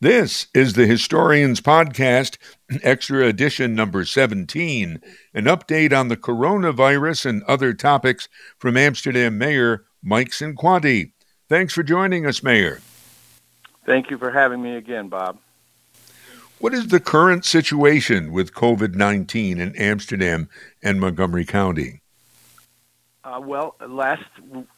This 0.00 0.46
is 0.54 0.74
the 0.74 0.86
Historians 0.86 1.60
Podcast, 1.60 2.36
extra 2.84 3.26
edition 3.26 3.74
number 3.74 4.04
17, 4.04 5.00
an 5.34 5.44
update 5.46 5.92
on 5.92 6.06
the 6.06 6.16
coronavirus 6.16 7.26
and 7.26 7.42
other 7.42 7.74
topics 7.74 8.28
from 8.58 8.76
Amsterdam 8.76 9.38
Mayor 9.38 9.86
Mike 10.00 10.28
Cinquanti. 10.28 11.10
Thanks 11.48 11.74
for 11.74 11.82
joining 11.82 12.26
us, 12.26 12.44
Mayor. 12.44 12.80
Thank 13.86 14.08
you 14.08 14.18
for 14.18 14.30
having 14.30 14.62
me 14.62 14.76
again, 14.76 15.08
Bob. 15.08 15.38
What 16.60 16.74
is 16.74 16.86
the 16.86 17.00
current 17.00 17.44
situation 17.44 18.30
with 18.30 18.54
COVID 18.54 18.94
19 18.94 19.58
in 19.58 19.74
Amsterdam 19.74 20.48
and 20.80 21.00
Montgomery 21.00 21.44
County? 21.44 22.02
Uh, 23.24 23.40
well, 23.42 23.74
last 23.84 24.22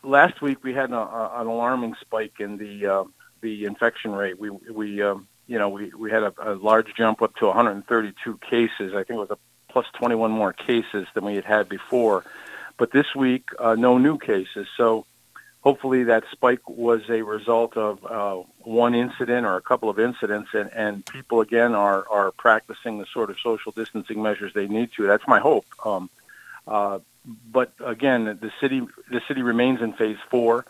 last 0.02 0.41
week 0.41 0.64
we 0.64 0.73
had 0.73 0.89
an, 0.89 0.95
uh, 0.95 1.30
an 1.34 1.46
alarming 1.46 1.95
spike 2.00 2.41
in 2.41 2.57
the 2.57 2.87
uh, 2.87 3.05
the 3.41 3.64
infection 3.64 4.12
rate. 4.12 4.38
We 4.38 4.50
we 4.50 5.02
um, 5.02 5.29
you 5.46 5.59
know 5.59 5.68
we 5.68 5.93
we 5.96 6.11
had 6.11 6.22
a, 6.22 6.34
a 6.39 6.54
large 6.54 6.94
jump 6.94 7.22
up 7.22 7.35
to 7.36 7.46
132 7.46 8.39
cases. 8.39 8.93
I 8.94 9.04
think 9.04 9.11
it 9.11 9.29
was 9.29 9.30
a 9.30 9.39
plus 9.68 9.86
21 9.94 10.30
more 10.30 10.53
cases 10.53 11.07
than 11.14 11.25
we 11.25 11.36
had 11.36 11.44
had 11.44 11.68
before. 11.68 12.25
But 12.76 12.93
this 12.93 13.14
week, 13.14 13.50
uh, 13.58 13.75
no 13.75 13.99
new 13.99 14.18
cases. 14.18 14.66
So 14.76 15.07
hopefully 15.61 16.04
that 16.04 16.25
spike 16.32 16.68
was 16.68 17.03
a 17.08 17.22
result 17.22 17.76
of 17.76 18.04
uh, 18.04 18.43
one 18.61 18.94
incident 18.94 19.46
or 19.46 19.57
a 19.57 19.61
couple 19.61 19.91
of 19.91 19.99
incidents, 19.99 20.50
and, 20.54 20.71
and 20.72 21.04
people 21.07 21.41
again 21.41 21.75
are 21.75 22.07
are 22.08 22.30
practicing 22.32 22.99
the 22.99 23.07
sort 23.13 23.30
of 23.30 23.36
social 23.41 23.72
distancing 23.72 24.22
measures 24.22 24.52
they 24.54 24.66
need 24.66 24.91
to. 24.96 25.07
That's 25.07 25.27
my 25.27 25.41
hope. 25.41 25.66
Um, 25.85 26.11
uh, 26.66 27.00
but 27.50 27.72
again, 27.85 28.25
the 28.25 28.52
city 28.61 28.86
the 29.11 29.21
city 29.29 29.43
remains 29.43 29.80
in 29.80 29.93
phase 29.93 30.18
four, 30.30 30.64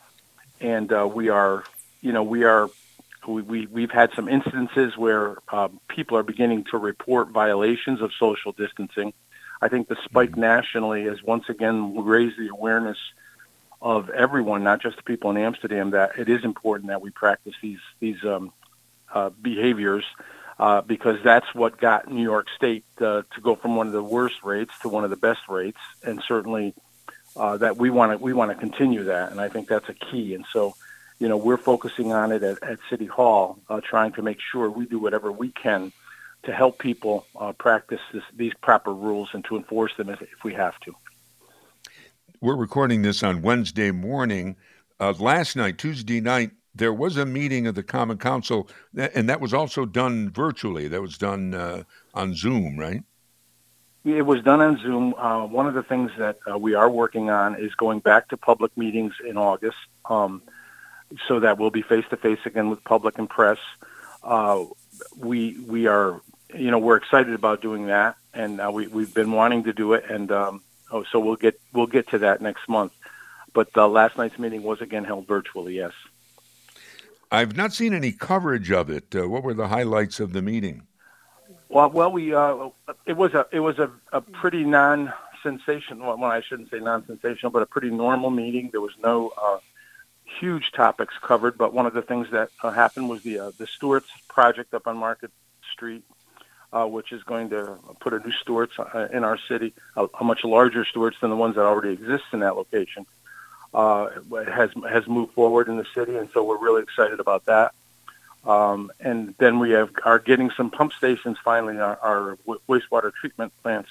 and 0.60 0.92
uh, 0.92 1.08
we 1.12 1.28
are 1.28 1.64
you 2.00 2.12
know, 2.12 2.22
we 2.22 2.44
are 2.44 2.68
we, 3.26 3.42
we 3.42 3.66
we've 3.66 3.90
had 3.90 4.10
some 4.14 4.28
instances 4.28 4.96
where 4.96 5.36
uh, 5.48 5.68
people 5.88 6.16
are 6.16 6.22
beginning 6.22 6.64
to 6.70 6.78
report 6.78 7.28
violations 7.28 8.00
of 8.00 8.12
social 8.18 8.52
distancing. 8.52 9.12
I 9.62 9.68
think 9.68 9.88
the 9.88 9.96
spike 10.04 10.30
mm-hmm. 10.30 10.40
nationally 10.40 11.04
has 11.04 11.22
once 11.22 11.44
again 11.48 11.96
raised 12.04 12.38
the 12.38 12.48
awareness 12.48 12.98
of 13.82 14.10
everyone, 14.10 14.62
not 14.62 14.82
just 14.82 14.96
the 14.96 15.02
people 15.02 15.30
in 15.30 15.36
Amsterdam, 15.36 15.90
that 15.90 16.18
it 16.18 16.28
is 16.28 16.44
important 16.44 16.88
that 16.88 17.00
we 17.00 17.10
practice 17.10 17.54
these 17.62 17.80
these 17.98 18.22
um, 18.24 18.52
uh, 19.12 19.30
behaviors 19.30 20.04
uh, 20.58 20.82
because 20.82 21.18
that's 21.24 21.54
what 21.54 21.78
got 21.78 22.10
New 22.10 22.22
York 22.22 22.46
State 22.56 22.84
uh, 23.00 23.22
to 23.34 23.40
go 23.42 23.54
from 23.56 23.76
one 23.76 23.86
of 23.86 23.92
the 23.92 24.02
worst 24.02 24.42
rates 24.44 24.72
to 24.82 24.88
one 24.88 25.04
of 25.04 25.10
the 25.10 25.16
best 25.16 25.40
rates, 25.48 25.80
and 26.02 26.22
certainly 26.26 26.74
uh, 27.36 27.56
that 27.58 27.76
we 27.76 27.90
want 27.90 28.12
to 28.12 28.18
we 28.18 28.32
want 28.32 28.50
to 28.50 28.56
continue 28.56 29.04
that, 29.04 29.30
and 29.30 29.40
I 29.40 29.48
think 29.48 29.68
that's 29.68 29.88
a 29.88 29.94
key. 29.94 30.34
And 30.34 30.44
so 30.52 30.74
you 31.20 31.28
know, 31.28 31.36
we're 31.36 31.58
focusing 31.58 32.12
on 32.12 32.32
it 32.32 32.42
at, 32.42 32.60
at 32.62 32.78
City 32.88 33.06
Hall, 33.06 33.58
uh, 33.68 33.80
trying 33.80 34.12
to 34.12 34.22
make 34.22 34.38
sure 34.40 34.68
we 34.70 34.86
do 34.86 34.98
whatever 34.98 35.30
we 35.30 35.50
can 35.50 35.92
to 36.42 36.52
help 36.52 36.78
people 36.78 37.26
uh, 37.38 37.52
practice 37.52 38.00
this, 38.12 38.22
these 38.34 38.54
proper 38.62 38.92
rules 38.92 39.28
and 39.34 39.44
to 39.44 39.56
enforce 39.56 39.94
them 39.96 40.08
if, 40.08 40.22
if, 40.22 40.42
we 40.42 40.54
have 40.54 40.80
to. 40.80 40.96
We're 42.40 42.56
recording 42.56 43.02
this 43.02 43.22
on 43.22 43.42
Wednesday 43.42 43.90
morning. 43.90 44.56
Uh, 44.98 45.12
last 45.18 45.56
night, 45.56 45.76
Tuesday 45.76 46.22
night, 46.22 46.52
there 46.74 46.94
was 46.94 47.18
a 47.18 47.26
meeting 47.26 47.66
of 47.66 47.74
the 47.74 47.82
Common 47.82 48.16
Council, 48.16 48.70
and 48.96 49.28
that 49.28 49.42
was 49.42 49.52
also 49.52 49.84
done 49.84 50.30
virtually. 50.30 50.88
That 50.88 51.02
was 51.02 51.18
done 51.18 51.52
uh, 51.52 51.82
on 52.14 52.34
Zoom, 52.34 52.78
right? 52.78 53.02
It 54.06 54.22
was 54.22 54.42
done 54.42 54.62
on 54.62 54.78
Zoom. 54.78 55.12
Uh, 55.14 55.46
one 55.46 55.66
of 55.66 55.74
the 55.74 55.82
things 55.82 56.10
that 56.16 56.38
uh, 56.50 56.56
we 56.56 56.74
are 56.74 56.88
working 56.88 57.28
on 57.28 57.60
is 57.60 57.74
going 57.74 57.98
back 57.98 58.28
to 58.28 58.38
public 58.38 58.74
meetings 58.74 59.12
in 59.28 59.36
August. 59.36 59.76
Um, 60.06 60.40
so 61.26 61.40
that 61.40 61.58
we'll 61.58 61.70
be 61.70 61.82
face 61.82 62.04
to 62.10 62.16
face 62.16 62.38
again 62.44 62.70
with 62.70 62.82
public 62.84 63.18
and 63.18 63.28
press. 63.28 63.58
Uh, 64.22 64.64
we 65.16 65.58
we 65.66 65.86
are 65.86 66.20
you 66.54 66.70
know 66.70 66.78
we're 66.78 66.96
excited 66.96 67.34
about 67.34 67.60
doing 67.62 67.86
that, 67.86 68.16
and 68.34 68.60
uh, 68.60 68.70
we 68.72 68.86
we've 68.86 69.14
been 69.14 69.32
wanting 69.32 69.64
to 69.64 69.72
do 69.72 69.94
it, 69.94 70.04
and 70.08 70.30
um, 70.30 70.62
oh, 70.90 71.04
so 71.10 71.18
we'll 71.18 71.36
get 71.36 71.60
we'll 71.72 71.86
get 71.86 72.08
to 72.08 72.18
that 72.18 72.40
next 72.40 72.68
month. 72.68 72.92
But 73.52 73.76
uh, 73.76 73.88
last 73.88 74.16
night's 74.16 74.38
meeting 74.38 74.62
was 74.62 74.80
again 74.80 75.04
held 75.04 75.26
virtually. 75.26 75.76
Yes. 75.76 75.92
I've 77.32 77.56
not 77.56 77.72
seen 77.72 77.94
any 77.94 78.10
coverage 78.10 78.72
of 78.72 78.90
it. 78.90 79.14
Uh, 79.14 79.28
what 79.28 79.44
were 79.44 79.54
the 79.54 79.68
highlights 79.68 80.18
of 80.18 80.32
the 80.32 80.42
meeting? 80.42 80.82
Well, 81.68 81.88
well, 81.90 82.10
we 82.10 82.34
uh, 82.34 82.70
it 83.06 83.16
was 83.16 83.34
a 83.34 83.46
it 83.52 83.60
was 83.60 83.78
a, 83.78 83.90
a 84.12 84.20
pretty 84.20 84.64
non 84.64 85.12
sensational. 85.42 86.16
Well, 86.16 86.30
I 86.30 86.40
shouldn't 86.40 86.70
say 86.70 86.80
non 86.80 87.06
sensational, 87.06 87.52
but 87.52 87.62
a 87.62 87.66
pretty 87.66 87.90
normal 87.90 88.30
meeting. 88.30 88.70
There 88.72 88.80
was 88.80 88.94
no 89.02 89.32
uh, 89.40 89.58
huge 90.38 90.72
topics 90.72 91.14
covered, 91.20 91.58
but 91.58 91.72
one 91.72 91.86
of 91.86 91.94
the 91.94 92.02
things 92.02 92.30
that 92.30 92.50
uh, 92.62 92.70
happened 92.70 93.08
was 93.08 93.22
the 93.22 93.38
uh, 93.38 93.52
the 93.58 93.66
Stewart's 93.66 94.10
project 94.28 94.74
up 94.74 94.86
on 94.86 94.96
Market 94.96 95.30
Street, 95.72 96.04
uh, 96.72 96.86
which 96.86 97.12
is 97.12 97.22
going 97.24 97.50
to 97.50 97.78
put 98.00 98.12
a 98.12 98.18
new 98.20 98.32
Stewart's 98.32 98.78
uh, 98.78 99.08
in 99.12 99.24
our 99.24 99.38
city, 99.48 99.72
a, 99.96 100.06
a 100.20 100.24
much 100.24 100.44
larger 100.44 100.84
Stewart's 100.84 101.18
than 101.20 101.30
the 101.30 101.36
ones 101.36 101.56
that 101.56 101.62
already 101.62 101.92
exist 101.92 102.24
in 102.32 102.40
that 102.40 102.56
location. 102.56 103.06
Uh, 103.72 104.08
has 104.46 104.70
has 104.88 105.06
moved 105.06 105.32
forward 105.32 105.68
in 105.68 105.76
the 105.76 105.86
city, 105.94 106.16
and 106.16 106.28
so 106.32 106.42
we're 106.44 106.58
really 106.58 106.82
excited 106.82 107.20
about 107.20 107.44
that. 107.46 107.72
Um, 108.44 108.90
and 108.98 109.34
then 109.38 109.58
we 109.58 109.70
have 109.70 109.90
are 110.04 110.18
getting 110.18 110.50
some 110.50 110.70
pump 110.70 110.92
stations 110.92 111.36
finally. 111.44 111.78
Our, 111.78 111.98
our 111.98 112.38
wastewater 112.68 113.12
treatment 113.12 113.52
plants. 113.62 113.90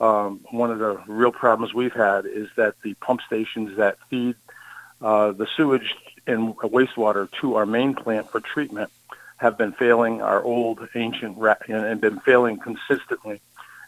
Um, 0.00 0.40
one 0.50 0.72
of 0.72 0.80
the 0.80 1.00
real 1.06 1.30
problems 1.30 1.72
we've 1.72 1.92
had 1.92 2.26
is 2.26 2.48
that 2.56 2.74
the 2.82 2.94
pump 2.94 3.20
stations 3.24 3.76
that 3.76 3.98
feed 4.10 4.34
uh, 5.02 5.32
the 5.32 5.46
sewage 5.56 5.94
and 6.26 6.56
wastewater 6.56 7.28
to 7.40 7.56
our 7.56 7.66
main 7.66 7.94
plant 7.94 8.30
for 8.30 8.40
treatment 8.40 8.90
have 9.36 9.58
been 9.58 9.72
failing 9.72 10.22
our 10.22 10.42
old 10.42 10.88
ancient 10.94 11.36
and 11.68 12.00
been 12.00 12.20
failing 12.20 12.58
consistently. 12.58 13.40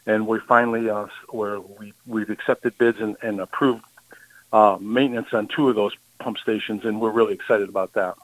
And 0.05 0.27
we 0.27 0.39
finally, 0.39 0.89
uh, 0.89 1.07
where 1.29 1.59
we, 1.59 1.93
we've 2.05 2.29
accepted 2.29 2.77
bids 2.77 2.99
and, 2.99 3.15
and 3.21 3.39
approved 3.39 3.83
uh, 4.51 4.77
maintenance 4.79 5.33
on 5.33 5.47
two 5.47 5.69
of 5.69 5.75
those 5.75 5.93
pump 6.19 6.37
stations, 6.37 6.85
and 6.85 6.99
we're 6.99 7.11
really 7.11 7.33
excited 7.33 7.69
about 7.69 7.93
that. 7.93 8.15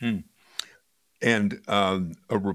Hmm. 0.00 0.18
And 1.22 1.60
um, 1.68 2.14
re- 2.28 2.54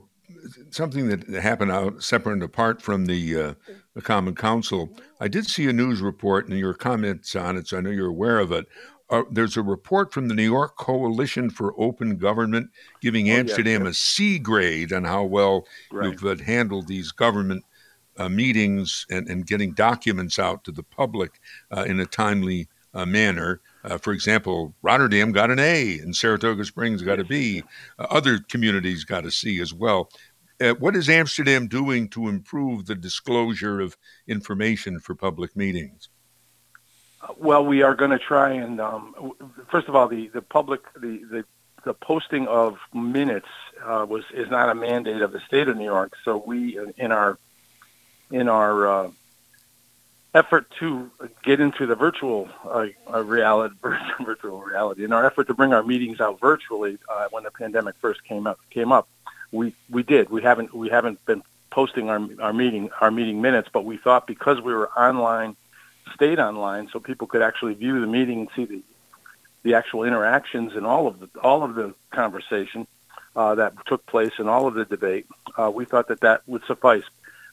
something 0.70 1.08
that 1.08 1.28
happened 1.30 1.72
out 1.72 2.04
separate 2.04 2.34
and 2.34 2.44
apart 2.44 2.82
from 2.82 3.06
the 3.06 3.42
uh, 3.42 3.54
the 3.98 4.02
Common 4.04 4.36
Council. 4.36 4.96
I 5.20 5.28
did 5.28 5.48
see 5.48 5.68
a 5.68 5.74
news 5.74 6.02
report 6.02 6.48
and 6.48 6.60
your 6.60 6.76
comments 6.76 7.36
on 7.36 7.58
it, 7.58 7.68
so 7.68 7.80
I 7.80 7.82
know 7.82 7.90
you're 7.90 8.06
aware 8.06 8.38
of 8.38 8.52
it, 8.52 8.68
uh, 9.10 9.24
there's 9.32 9.58
a 9.58 9.62
report 9.62 10.12
from 10.12 10.28
the 10.28 10.34
New 10.34 10.44
York 10.44 10.76
Coalition 10.76 11.50
for 11.50 11.74
Open 11.78 12.18
Government 12.18 12.70
giving 13.02 13.30
oh, 13.30 13.36
Amsterdam 13.36 13.86
a 13.86 13.94
C 13.94 14.38
grade 14.38 14.92
on 14.92 15.04
how 15.06 15.24
well 15.24 15.66
right. 15.92 16.12
you've 16.12 16.26
uh, 16.26 16.44
handled 16.44 16.88
these 16.88 17.12
government 17.12 17.64
uh, 18.18 18.30
meetings 18.30 19.06
and, 19.10 19.28
and 19.30 19.46
getting 19.46 19.72
documents 19.72 20.40
out 20.40 20.64
to 20.64 20.72
the 20.72 20.84
public 20.84 21.40
uh, 21.72 21.84
in 21.84 22.00
a 22.00 22.06
timely 22.06 22.68
uh, 22.94 23.06
manner. 23.06 23.62
Uh, 23.84 23.98
for 23.98 24.12
example, 24.12 24.74
Rotterdam 24.82 25.32
got 25.32 25.52
an 25.52 25.60
A 25.60 26.00
and 26.00 26.16
Saratoga 26.16 26.66
Springs 26.66 27.02
got 27.02 27.20
a 27.20 27.24
B. 27.24 27.64
other 28.00 28.40
communities 28.40 29.04
got 29.04 29.26
a 29.26 29.32
C 29.32 29.62
as 29.62 29.74
well. 29.74 30.10
what 30.80 30.96
is 30.96 31.08
Amsterdam 31.08 31.68
doing 31.68 32.10
to 32.10 32.28
improve 32.28 32.88
the 32.88 32.96
disclosure 32.96 33.80
of 33.80 33.96
information 34.28 35.00
for 35.00 35.16
public 35.16 35.56
meetings? 35.56 36.10
Well, 37.36 37.66
we 37.66 37.82
are 37.82 37.96
going 37.96 38.12
to 38.12 38.20
try 38.20 38.54
and 38.54 38.80
um, 38.80 39.34
first 39.70 39.88
of 39.88 39.96
all, 39.96 40.08
the 40.08 40.28
the 40.30 40.42
public 40.42 40.82
the 40.94 41.24
the, 41.30 41.46
the 41.84 41.94
posting 41.94 42.48
of 42.48 42.78
minutes 42.94 43.48
uh, 43.84 44.06
was 44.08 44.24
is 44.34 44.50
not 44.50 44.70
a 44.70 44.76
mandate 44.76 45.22
of 45.22 45.32
the 45.32 45.40
state 45.42 45.68
of 45.68 45.78
New 45.78 45.84
York. 45.84 46.14
So 46.24 46.38
we 46.38 46.80
in 46.98 47.12
our 47.12 47.38
in 48.32 48.48
our 48.50 48.88
uh, 48.88 49.12
effort 50.34 50.72
to 50.80 51.12
get 51.44 51.60
into 51.60 51.86
the 51.86 51.96
virtual 51.96 52.50
uh, 52.66 52.88
reality, 53.24 53.76
virtual 54.22 54.62
reality, 54.62 55.04
in 55.04 55.12
our 55.12 55.26
effort 55.26 55.48
to 55.48 55.54
bring 55.54 55.74
our 55.74 55.84
meetings 55.84 56.22
out 56.22 56.40
virtually 56.40 56.98
uh, 57.10 57.28
when 57.32 57.44
the 57.44 57.52
pandemic 57.52 57.96
first 58.00 58.24
came 58.24 58.48
up, 58.48 58.60
came 58.70 58.92
up, 58.92 59.08
we 59.52 59.74
we 59.90 60.04
did. 60.04 60.30
We 60.30 60.42
haven't 60.42 60.74
we 60.74 60.90
haven't 60.90 61.24
been 61.26 61.44
posting 61.70 62.10
our 62.10 62.26
our 62.40 62.54
meeting 62.54 62.90
our 63.02 63.12
meeting 63.12 63.42
minutes, 63.42 63.70
but 63.72 63.86
we 63.86 63.98
thought 63.98 64.28
because 64.28 64.62
we 64.62 64.74
were 64.74 64.90
online 64.92 65.56
stayed 66.14 66.40
online 66.40 66.90
so 66.92 67.00
people 67.00 67.28
could 67.28 67.42
actually 67.42 67.74
view 67.74 68.00
the 68.00 68.08
meeting 68.08 68.42
and 68.42 68.50
see 68.56 68.66
the 68.66 68.82
the 69.64 69.74
actual 69.74 70.04
interactions 70.04 70.76
and 70.76 70.86
all 70.86 71.08
of 71.08 71.20
the 71.20 71.30
all 71.42 71.64
of 71.64 71.76
the 71.76 71.94
conversation 72.12 72.88
uh, 73.36 73.56
that 73.56 73.74
took 73.86 74.06
place 74.06 74.32
and 74.38 74.50
all 74.50 74.68
of 74.68 74.74
the 74.74 74.86
debate. 74.86 75.28
Uh, 75.58 75.70
we 75.70 75.86
thought 75.86 76.08
that 76.08 76.22
that 76.22 76.42
would 76.48 76.64
suffice, 76.66 77.04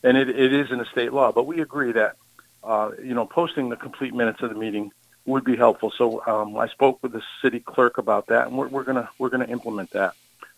and 0.02 0.16
it, 0.16 0.28
it 0.28 0.52
is 0.52 0.70
in 0.70 0.78
the 0.78 0.86
state 0.86 1.12
law. 1.12 1.32
But 1.32 1.46
we 1.46 1.60
agree 1.60 1.92
that 1.92 2.16
uh, 2.62 2.92
you 3.02 3.14
know 3.14 3.26
posting 3.26 3.68
the 3.68 3.76
complete 3.76 4.14
minutes 4.14 4.42
of 4.42 4.50
the 4.50 4.56
meeting 4.56 4.92
would 5.26 5.44
be 5.44 5.56
helpful. 5.56 5.92
So 5.96 6.24
um, 6.26 6.56
I 6.56 6.68
spoke 6.68 7.02
with 7.02 7.12
the 7.12 7.22
city 7.42 7.60
clerk 7.60 7.98
about 7.98 8.26
that, 8.28 8.46
and 8.46 8.56
we're, 8.56 8.68
we're 8.68 8.84
gonna 8.84 9.08
we're 9.18 9.30
gonna 9.30 9.46
implement 9.46 9.90
that. 9.90 10.14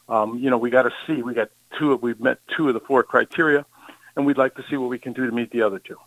Um, 0.08 0.38
you 0.38 0.50
know, 0.50 0.58
we 0.58 0.70
got 0.70 0.82
to 0.82 0.92
see. 1.06 1.22
We 1.22 1.34
got 1.34 1.50
two. 1.78 1.92
Of, 1.92 2.02
we've 2.02 2.20
met 2.20 2.38
two 2.56 2.68
of 2.68 2.74
the 2.74 2.80
four 2.80 3.02
criteria, 3.02 3.64
and 4.14 4.26
we'd 4.26 4.38
like 4.38 4.54
to 4.56 4.64
see 4.68 4.76
what 4.76 4.88
we 4.88 4.98
can 4.98 5.12
do 5.12 5.26
to 5.26 5.32
meet 5.32 5.50
the 5.50 5.62
other 5.62 5.78
two. 5.78 5.98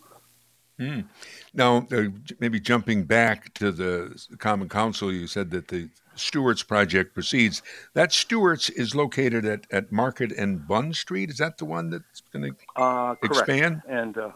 Mm. 0.80 1.04
Now, 1.52 1.86
uh, 1.92 2.04
maybe 2.38 2.58
jumping 2.58 3.04
back 3.04 3.52
to 3.54 3.70
the 3.70 4.18
Common 4.38 4.68
Council, 4.68 5.12
you 5.12 5.26
said 5.26 5.50
that 5.50 5.68
the 5.68 5.90
Stewart's 6.14 6.62
project 6.62 7.14
proceeds. 7.14 7.62
That 7.94 8.12
Stewart's 8.12 8.70
is 8.70 8.94
located 8.94 9.44
at, 9.44 9.66
at 9.70 9.92
Market 9.92 10.32
and 10.32 10.66
Bun 10.66 10.94
Street. 10.94 11.30
Is 11.30 11.38
that 11.38 11.58
the 11.58 11.64
one 11.64 11.90
that's 11.90 12.22
going 12.32 12.54
to 12.54 12.82
uh, 12.82 13.14
expand? 13.22 13.82
And 13.88 14.16
uh, 14.16 14.30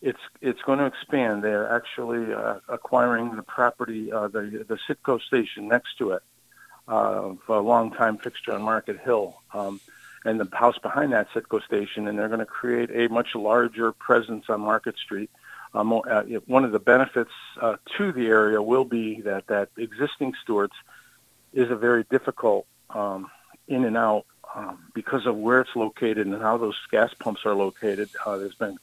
it's 0.00 0.20
it's 0.40 0.62
going 0.62 0.78
to 0.78 0.86
expand. 0.86 1.42
They're 1.42 1.70
actually 1.70 2.32
uh, 2.32 2.60
acquiring 2.68 3.36
the 3.36 3.42
property, 3.42 4.12
uh, 4.12 4.28
the 4.28 4.64
the 4.68 4.78
Citgo 4.88 5.20
station 5.20 5.68
next 5.68 5.98
to 5.98 6.12
it, 6.12 6.22
uh, 6.88 7.34
for 7.46 7.56
a 7.56 7.60
long 7.60 7.92
time 7.92 8.18
fixture 8.18 8.52
on 8.52 8.62
Market 8.62 8.98
Hill, 9.00 9.40
um, 9.52 9.80
and 10.24 10.40
the 10.40 10.48
house 10.56 10.78
behind 10.78 11.12
that 11.12 11.28
Citgo 11.30 11.62
station, 11.64 12.08
and 12.08 12.18
they're 12.18 12.28
going 12.28 12.40
to 12.40 12.46
create 12.46 12.90
a 12.94 13.08
much 13.12 13.34
larger 13.34 13.92
presence 13.92 14.46
on 14.48 14.60
Market 14.60 14.96
Street. 14.96 15.30
Um, 15.72 15.92
uh, 15.92 16.22
one 16.46 16.64
of 16.64 16.72
the 16.72 16.80
benefits 16.80 17.30
uh, 17.60 17.76
to 17.96 18.12
the 18.12 18.26
area 18.26 18.60
will 18.60 18.84
be 18.84 19.20
that 19.22 19.46
that 19.46 19.68
existing 19.76 20.34
Stewart's 20.42 20.74
is 21.52 21.70
a 21.70 21.76
very 21.76 22.04
difficult 22.10 22.66
um, 22.90 23.30
in 23.68 23.84
and 23.84 23.96
out 23.96 24.26
um, 24.54 24.78
because 24.94 25.26
of 25.26 25.36
where 25.36 25.60
it's 25.60 25.74
located 25.76 26.26
and 26.26 26.40
how 26.40 26.56
those 26.56 26.76
gas 26.90 27.12
pumps 27.14 27.42
are 27.44 27.54
located. 27.54 28.08
Uh, 28.24 28.36
there's 28.36 28.54
been 28.54 28.78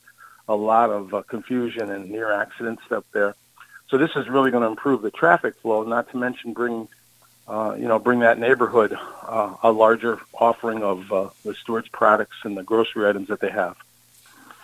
a 0.48 0.56
lot 0.56 0.90
of 0.90 1.14
uh, 1.14 1.22
confusion 1.24 1.92
and 1.92 2.10
near 2.10 2.32
accidents 2.32 2.84
up 2.92 3.06
there. 3.12 3.36
So 3.90 3.98
this 3.98 4.12
is 4.16 4.28
really 4.28 4.52
going 4.52 4.64
to 4.64 4.70
improve 4.70 5.02
the 5.02 5.12
traffic 5.12 5.56
flow, 5.56 5.84
not 5.84 6.10
to 6.12 6.18
mention 6.18 6.54
bring, 6.54 6.88
uh, 7.48 7.76
you 7.78 7.88
know, 7.88 8.00
bring 8.00 8.20
that 8.20 8.40
neighborhood 8.40 8.98
uh, 9.28 9.56
a 9.64 9.72
larger 9.72 10.20
offering 10.34 10.84
of 10.84 11.12
uh, 11.12 11.30
the 11.44 11.54
Stewart's 11.54 11.88
products 11.90 12.38
and 12.44 12.58
the 12.58 12.64
grocery 12.64 13.08
items 13.08 13.30
that 13.30 13.40
they 13.40 13.50
have. 13.50 13.78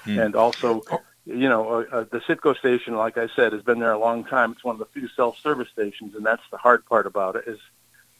Hmm. 0.04 0.20
And 0.20 0.36
also, 0.36 0.84
you 1.26 1.48
know, 1.48 1.70
uh, 1.70 1.86
uh, 1.92 2.06
the 2.12 2.20
Citgo 2.20 2.58
station, 2.58 2.96
like 2.96 3.18
I 3.18 3.28
said, 3.36 3.54
has 3.54 3.62
been 3.62 3.80
there 3.80 3.94
a 3.94 4.00
long 4.00 4.26
time. 4.26 4.52
It's 4.52 4.64
one 4.64 4.76
of 4.76 4.80
the 4.80 4.86
few 4.86 5.08
self-service 5.08 5.70
stations, 5.70 6.16
and 6.16 6.26
that's 6.26 6.44
the 6.52 6.58
hard 6.58 6.86
part 6.86 7.08
about 7.08 7.36
it. 7.36 7.46
Is 7.48 7.60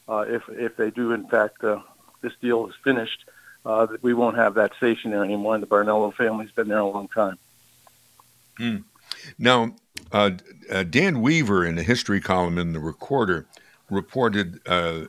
uh, 0.08 0.24
if 0.26 0.42
if 0.48 0.76
they 0.76 0.90
do, 0.90 1.12
in 1.12 1.28
fact, 1.28 1.62
uh, 1.62 1.80
this 2.22 2.32
deal 2.40 2.66
is 2.66 2.74
finished, 2.82 3.24
uh, 3.66 3.86
we 4.00 4.14
won't 4.14 4.36
have 4.36 4.54
that 4.54 4.74
station 4.76 5.10
there 5.10 5.24
anymore. 5.24 5.54
And 5.54 5.62
the 5.62 5.66
Barnello 5.66 6.14
family's 6.14 6.50
been 6.52 6.68
there 6.68 6.78
a 6.78 6.86
long 6.86 7.08
time. 7.08 7.38
Hmm. 8.56 8.76
Now, 9.38 9.74
uh, 10.12 10.30
uh, 10.70 10.84
Dan 10.84 11.20
Weaver, 11.20 11.64
in 11.64 11.76
the 11.76 11.82
history 11.82 12.20
column 12.20 12.58
in 12.58 12.72
the 12.72 12.80
Recorder, 12.80 13.46
reported 13.90 14.60
uh, 14.66 15.06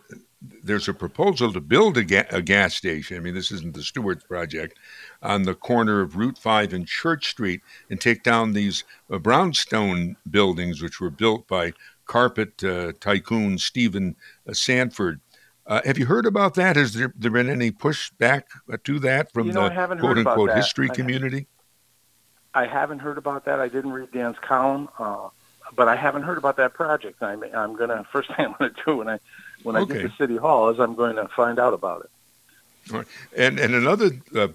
there's 0.64 0.88
a 0.88 0.94
proposal 0.94 1.52
to 1.54 1.62
build 1.62 1.98
a, 1.98 2.04
ga- 2.04 2.28
a, 2.30 2.42
gas 2.42 2.76
station. 2.76 3.18
I 3.18 3.20
mean, 3.20 3.34
this 3.34 3.52
isn't 3.52 3.74
the 3.74 3.84
Stewart's 3.84 4.24
project 4.24 4.78
on 5.22 5.44
the 5.44 5.56
corner 5.56 6.02
of 6.02 6.16
Route 6.16 6.38
5 6.38 6.74
and 6.74 6.88
Church 6.88 7.30
Street 7.30 7.62
and 7.90 8.00
take 8.00 8.24
down 8.24 8.54
these 8.54 8.84
uh, 9.12 9.18
brownstone 9.18 10.16
buildings, 10.30 10.82
which 10.82 11.00
were 11.00 11.10
built 11.10 11.48
by 11.48 11.74
carpet 12.06 12.64
uh, 12.64 12.94
tycoon 13.00 13.58
Stephen 13.58 14.16
uh, 14.48 14.54
Sanford. 14.54 15.22
have 15.68 15.98
you 15.98 16.06
heard 16.06 16.26
about 16.26 16.56
that? 16.56 16.76
Has 16.76 16.94
there, 16.94 17.14
there 17.18 17.32
been 17.32 17.50
any 17.50 17.72
pushback 17.72 18.44
to 18.84 19.00
that 19.00 19.32
from 19.34 19.48
you 19.48 19.54
know, 19.54 19.70
the 19.70 19.98
quote 20.00 20.18
unquote 20.18 20.54
history 20.56 20.90
community? 20.90 21.48
I 22.56 22.66
haven't 22.66 23.00
heard 23.00 23.18
about 23.18 23.46
that. 23.46 23.60
I 23.60 23.68
didn't 23.68 23.92
read 23.92 24.12
Dan's 24.14 24.38
column, 24.40 24.88
uh, 24.98 25.28
but 25.76 25.90
I 25.90 25.96
haven't 25.98 26.24
heard 26.24 26.38
about 26.38 26.56
that 26.58 26.74
project. 26.74 27.22
I'm, 27.22 27.44
I'm 27.54 27.76
gonna 27.76 28.06
first 28.12 28.30
thing 28.30 28.46
I'm 28.46 28.56
gonna 28.58 28.74
do 28.86 28.98
when 28.98 29.10
I 29.10 29.20
when 29.64 29.76
okay. 29.76 30.00
I 30.00 30.02
get 30.02 30.12
to 30.12 30.18
City 30.18 30.38
Hall 30.38 30.70
is 30.70 30.80
I'm 30.80 30.96
going 30.96 31.16
to 31.16 31.28
find 31.30 31.60
out 31.60 31.74
about 31.74 32.02
it. 32.02 32.94
Right. 32.94 33.08
And 33.36 33.60
and 33.60 33.74
another 33.74 34.12
uh, 34.36 34.50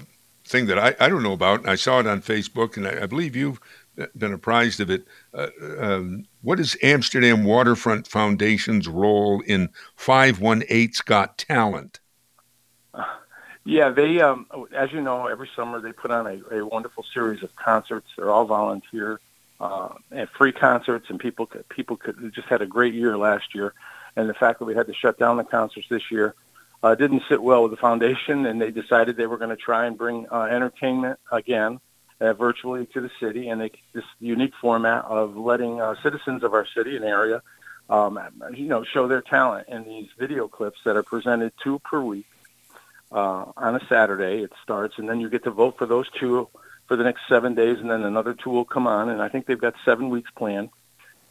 thing 0.44 0.66
that 0.66 0.78
I, 0.78 0.94
I 1.04 1.08
don't 1.08 1.22
know 1.22 1.32
about, 1.32 1.68
I 1.68 1.74
saw 1.74 2.00
it 2.00 2.06
on 2.06 2.22
Facebook, 2.22 2.76
and 2.76 2.86
I, 2.86 3.02
I 3.02 3.06
believe 3.06 3.34
you've 3.34 3.60
been 4.16 4.32
apprised 4.32 4.80
of 4.80 4.90
it. 4.90 5.04
Uh, 5.34 5.48
um, 5.78 6.26
what 6.42 6.60
is 6.60 6.76
Amsterdam 6.82 7.44
Waterfront 7.44 8.06
Foundation's 8.06 8.88
role 8.88 9.40
in 9.46 9.68
518's 9.98 11.00
Got 11.00 11.38
Talent? 11.38 12.00
Yeah, 13.64 13.90
they, 13.90 14.20
um, 14.20 14.46
as 14.74 14.90
you 14.90 15.02
know, 15.02 15.26
every 15.26 15.48
summer 15.54 15.80
they 15.80 15.92
put 15.92 16.10
on 16.10 16.26
a, 16.26 16.56
a 16.56 16.66
wonderful 16.66 17.04
series 17.12 17.42
of 17.42 17.54
concerts. 17.56 18.08
They're 18.16 18.30
all 18.30 18.46
volunteer 18.46 19.20
uh, 19.60 19.90
and 20.10 20.28
free 20.30 20.52
concerts, 20.52 21.10
and 21.10 21.20
people 21.20 21.46
could, 21.46 21.68
people 21.68 21.96
could 21.96 22.32
just 22.34 22.48
had 22.48 22.62
a 22.62 22.66
great 22.66 22.94
year 22.94 23.18
last 23.18 23.54
year. 23.54 23.74
And 24.16 24.28
the 24.28 24.34
fact 24.34 24.58
that 24.58 24.64
we 24.64 24.74
had 24.74 24.86
to 24.86 24.94
shut 24.94 25.18
down 25.18 25.36
the 25.36 25.44
concerts 25.44 25.86
this 25.88 26.10
year 26.10 26.34
uh, 26.82 26.94
didn't 26.94 27.22
sit 27.28 27.42
well 27.42 27.62
with 27.62 27.70
the 27.70 27.76
foundation, 27.76 28.46
and 28.46 28.60
they 28.60 28.70
decided 28.70 29.16
they 29.16 29.26
were 29.26 29.38
going 29.38 29.50
to 29.50 29.56
try 29.56 29.86
and 29.86 29.96
bring 29.96 30.26
uh, 30.30 30.42
entertainment 30.42 31.18
again 31.30 31.80
uh, 32.20 32.32
virtually 32.32 32.86
to 32.86 33.00
the 33.00 33.10
city, 33.20 33.48
and 33.48 33.60
this 33.92 34.04
unique 34.18 34.54
format 34.60 35.04
of 35.04 35.36
letting 35.36 35.80
uh, 35.80 35.94
citizens 36.02 36.42
of 36.42 36.54
our 36.54 36.66
city 36.74 36.96
and 36.96 37.04
area, 37.04 37.42
um, 37.88 38.18
you 38.54 38.66
know, 38.66 38.84
show 38.84 39.08
their 39.08 39.22
talent 39.22 39.68
in 39.68 39.84
these 39.84 40.08
video 40.18 40.48
clips 40.48 40.78
that 40.84 40.96
are 40.96 41.02
presented 41.02 41.52
two 41.62 41.78
per 41.80 42.00
week 42.00 42.26
uh, 43.12 43.46
on 43.56 43.74
a 43.76 43.86
Saturday. 43.86 44.42
It 44.42 44.52
starts, 44.62 44.98
and 44.98 45.08
then 45.08 45.20
you 45.20 45.28
get 45.28 45.44
to 45.44 45.50
vote 45.50 45.78
for 45.78 45.86
those 45.86 46.08
two 46.18 46.48
for 46.86 46.96
the 46.96 47.04
next 47.04 47.22
seven 47.28 47.54
days, 47.54 47.78
and 47.78 47.90
then 47.90 48.02
another 48.02 48.34
two 48.34 48.50
will 48.50 48.64
come 48.64 48.86
on. 48.86 49.08
And 49.08 49.22
I 49.22 49.28
think 49.28 49.46
they've 49.46 49.60
got 49.60 49.74
seven 49.84 50.10
weeks 50.10 50.30
planned. 50.36 50.70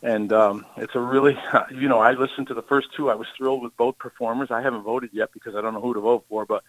And 0.02 0.32
um, 0.32 0.66
it's 0.78 0.96
a 0.96 1.00
really, 1.00 1.38
you 1.72 1.88
know, 1.88 2.00
I 2.00 2.14
listened 2.14 2.48
to 2.48 2.54
the 2.54 2.62
first 2.62 2.88
two. 2.96 3.10
I 3.10 3.16
was 3.16 3.28
thrilled 3.38 3.62
with 3.62 3.76
both 3.76 3.98
performers. 3.98 4.50
I 4.52 4.62
haven't 4.62 4.84
voted 4.84 5.12
yet 5.14 5.32
because 5.34 5.56
I 5.56 5.62
don't 5.62 5.74
know 5.74 5.82
who 5.82 5.94
to 5.94 6.00
vote 6.00 6.26
for, 6.30 6.46
but 6.46 6.64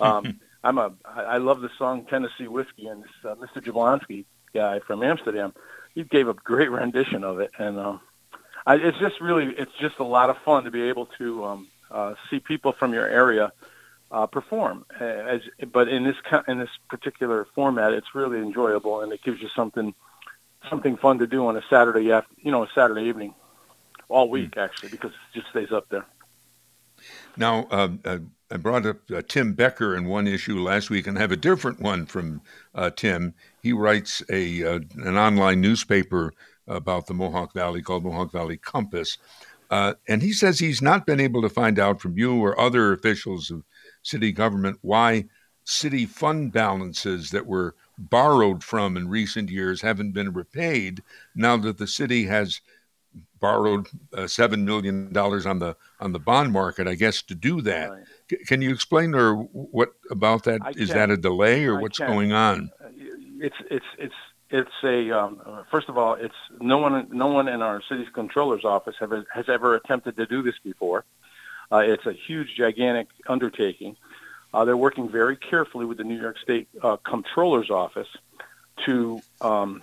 um, 0.00 0.40
I'm 0.64 0.78
a, 0.78 0.92
I 1.04 1.38
love 1.38 1.60
the 1.60 1.70
song 1.78 2.06
Tennessee 2.06 2.48
Whiskey, 2.48 2.86
and 2.86 3.02
this, 3.02 3.10
uh, 3.24 3.34
Mr. 3.36 3.62
Jablonski 3.62 4.24
guy 4.52 4.80
from 4.80 5.02
Amsterdam, 5.02 5.52
he 5.94 6.04
gave 6.04 6.28
a 6.28 6.34
great 6.34 6.70
rendition 6.70 7.24
of 7.24 7.40
it, 7.40 7.50
and 7.58 7.78
uh, 7.78 7.98
I, 8.66 8.76
it's 8.76 8.98
just 8.98 9.20
really, 9.20 9.54
it's 9.56 9.72
just 9.80 9.98
a 9.98 10.04
lot 10.04 10.30
of 10.30 10.38
fun 10.38 10.64
to 10.64 10.70
be 10.70 10.82
able 10.82 11.06
to 11.18 11.44
um, 11.44 11.68
uh, 11.90 12.14
see 12.28 12.40
people 12.40 12.72
from 12.72 12.92
your 12.92 13.06
area 13.06 13.52
uh, 14.10 14.26
perform. 14.26 14.84
As, 14.98 15.42
but 15.72 15.88
in 15.88 16.04
this 16.04 16.16
in 16.46 16.58
this 16.58 16.70
particular 16.88 17.46
format, 17.54 17.92
it's 17.92 18.14
really 18.14 18.38
enjoyable, 18.38 19.00
and 19.00 19.12
it 19.12 19.22
gives 19.22 19.40
you 19.40 19.48
something 19.48 19.94
something 20.68 20.96
fun 20.96 21.18
to 21.18 21.26
do 21.26 21.46
on 21.46 21.56
a 21.56 21.62
Saturday 21.70 22.12
after, 22.12 22.34
you 22.38 22.50
know, 22.50 22.64
a 22.64 22.68
Saturday 22.74 23.02
evening, 23.02 23.34
all 24.08 24.28
week 24.28 24.52
mm. 24.52 24.62
actually, 24.62 24.90
because 24.90 25.12
it 25.12 25.38
just 25.38 25.48
stays 25.50 25.72
up 25.72 25.88
there. 25.88 26.06
Now, 27.36 27.66
uh, 27.70 27.88
uh, 28.04 28.18
I 28.50 28.56
brought 28.56 28.86
up 28.86 28.98
uh, 29.14 29.22
Tim 29.26 29.52
Becker 29.52 29.94
in 29.94 30.06
one 30.06 30.26
issue 30.26 30.58
last 30.58 30.90
week, 30.90 31.06
and 31.06 31.16
I 31.18 31.20
have 31.20 31.32
a 31.32 31.36
different 31.36 31.80
one 31.80 32.06
from 32.06 32.40
uh, 32.74 32.90
Tim. 32.90 33.34
He 33.62 33.72
writes 33.72 34.22
a 34.30 34.64
uh, 34.64 34.80
an 34.96 35.16
online 35.16 35.60
newspaper 35.60 36.32
about 36.66 37.06
the 37.06 37.14
Mohawk 37.14 37.52
Valley 37.54 37.82
called 37.82 38.04
Mohawk 38.04 38.32
Valley 38.32 38.56
Compass, 38.56 39.18
uh, 39.70 39.94
and 40.08 40.22
he 40.22 40.32
says 40.32 40.58
he's 40.58 40.82
not 40.82 41.06
been 41.06 41.20
able 41.20 41.42
to 41.42 41.48
find 41.48 41.78
out 41.78 42.00
from 42.00 42.16
you 42.16 42.36
or 42.42 42.58
other 42.58 42.92
officials 42.92 43.50
of 43.50 43.62
city 44.02 44.32
government 44.32 44.78
why 44.80 45.26
city 45.64 46.06
fund 46.06 46.50
balances 46.50 47.30
that 47.30 47.46
were 47.46 47.74
borrowed 47.98 48.62
from 48.62 48.96
in 48.96 49.08
recent 49.08 49.50
years 49.50 49.82
haven't 49.82 50.12
been 50.12 50.32
repaid 50.32 51.02
now 51.34 51.56
that 51.56 51.78
the 51.78 51.86
city 51.86 52.24
has 52.26 52.60
borrowed 53.40 53.88
uh, 54.14 54.26
seven 54.26 54.64
million 54.64 55.12
dollars 55.12 55.46
on 55.46 55.58
the 55.58 55.76
on 56.00 56.12
the 56.12 56.18
bond 56.18 56.52
market, 56.52 56.86
I 56.86 56.94
guess, 56.94 57.22
to 57.22 57.34
do 57.34 57.60
that. 57.62 57.90
Right. 57.90 58.04
C- 58.30 58.44
can 58.46 58.62
you 58.62 58.70
explain 58.70 59.14
or 59.14 59.34
what 59.34 59.94
about 60.10 60.44
that? 60.44 60.60
I 60.62 60.70
Is 60.70 60.90
can. 60.90 60.98
that 60.98 61.10
a 61.10 61.16
delay 61.16 61.64
or 61.64 61.78
I 61.78 61.82
what's 61.82 61.98
can. 61.98 62.08
going 62.08 62.32
on? 62.32 62.70
Uh, 62.82 62.88
it's 63.40 63.56
it's 63.70 63.86
it's 63.98 64.14
it's 64.50 64.70
a 64.84 65.10
um, 65.10 65.40
first 65.70 65.88
of 65.88 65.98
all, 65.98 66.14
it's 66.14 66.34
no 66.60 66.78
one 66.78 67.08
no 67.10 67.26
one 67.28 67.48
in 67.48 67.62
our 67.62 67.82
city's 67.88 68.08
controller's 68.14 68.64
office 68.64 68.96
have, 69.00 69.12
has 69.32 69.48
ever 69.48 69.74
attempted 69.74 70.16
to 70.16 70.26
do 70.26 70.42
this 70.42 70.54
before. 70.62 71.04
Uh, 71.70 71.78
it's 71.78 72.06
a 72.06 72.12
huge, 72.14 72.54
gigantic 72.56 73.08
undertaking. 73.26 73.96
Uh, 74.52 74.64
they're 74.64 74.76
working 74.76 75.08
very 75.08 75.36
carefully 75.36 75.84
with 75.84 75.98
the 75.98 76.04
New 76.04 76.18
York 76.18 76.38
State 76.38 76.68
uh, 76.82 76.96
Comptroller's 76.96 77.70
Office 77.70 78.08
to 78.86 79.20
um, 79.40 79.82